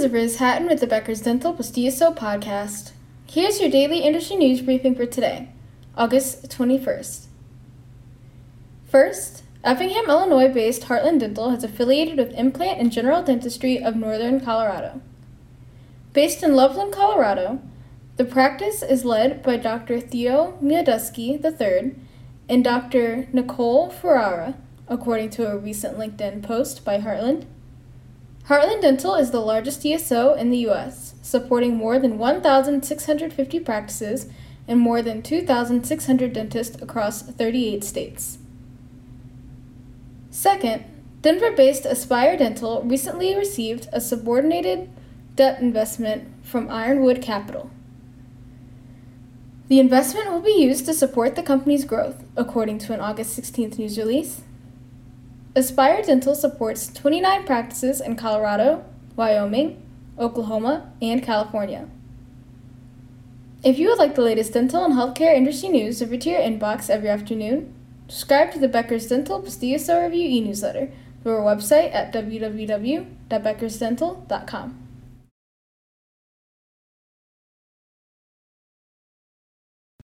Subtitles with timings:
[0.00, 2.92] is Liz Hatton with the Becker's Dental + DSO podcast.
[3.26, 5.50] Here's your daily industry news briefing for today,
[5.94, 7.26] August 21st.
[8.88, 14.40] First, Effingham, Illinois based Heartland Dental has affiliated with Implant and General Dentistry of Northern
[14.40, 15.02] Colorado.
[16.14, 17.60] Based in Loveland, Colorado,
[18.16, 20.00] the practice is led by Dr.
[20.00, 21.94] Theo Miodowski III
[22.48, 23.28] and Dr.
[23.34, 24.54] Nicole Ferrara,
[24.88, 27.44] according to a recent LinkedIn post by Heartland.
[28.48, 34.26] Heartland Dental is the largest DSO in the U.S., supporting more than 1,650 practices
[34.66, 38.38] and more than 2,600 dentists across 38 states.
[40.30, 40.84] Second,
[41.22, 44.88] Denver based Espire Dental recently received a subordinated
[45.36, 47.70] debt investment from Ironwood Capital.
[49.68, 53.78] The investment will be used to support the company's growth, according to an August 16th
[53.78, 54.42] news release.
[55.56, 58.84] Espire Dental supports 29 practices in Colorado,
[59.16, 59.82] Wyoming,
[60.16, 61.88] Oklahoma, and California.
[63.64, 66.88] If you would like the latest dental and healthcare industry news delivered to your inbox
[66.88, 67.74] every afternoon,
[68.08, 70.92] subscribe to the Becker's Dental + DSO Review e newsletter
[71.22, 74.89] through our website at www.beckersdental.com.